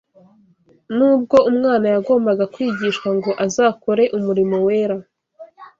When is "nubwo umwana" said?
0.95-1.85